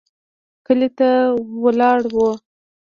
کلي 0.65 0.89
ته 0.97 1.09
ولاړو. 1.63 2.27